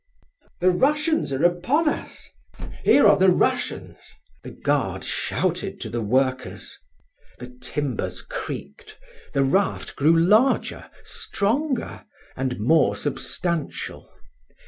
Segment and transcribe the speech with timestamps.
[0.61, 2.31] "The Russians are upon us!
[2.83, 6.75] Here are the Russians!" the guard shouted to the workers.
[7.37, 8.97] The timbers creaked,
[9.33, 14.09] the raft grew larger, stronger, and more substantial.